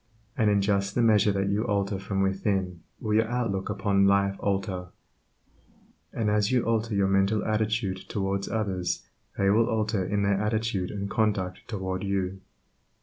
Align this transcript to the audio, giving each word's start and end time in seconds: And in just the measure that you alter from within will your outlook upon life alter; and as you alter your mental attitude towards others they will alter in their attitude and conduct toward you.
And 0.35 0.49
in 0.49 0.63
just 0.63 0.95
the 0.95 1.03
measure 1.03 1.31
that 1.31 1.49
you 1.49 1.63
alter 1.63 1.99
from 1.99 2.23
within 2.23 2.81
will 2.99 3.13
your 3.13 3.27
outlook 3.27 3.69
upon 3.69 4.07
life 4.07 4.35
alter; 4.39 4.87
and 6.11 6.27
as 6.27 6.51
you 6.51 6.63
alter 6.63 6.95
your 6.95 7.07
mental 7.07 7.45
attitude 7.45 7.97
towards 8.09 8.49
others 8.49 9.05
they 9.37 9.51
will 9.51 9.67
alter 9.69 10.03
in 10.03 10.23
their 10.23 10.41
attitude 10.41 10.89
and 10.89 11.07
conduct 11.07 11.67
toward 11.67 12.03
you. 12.03 12.41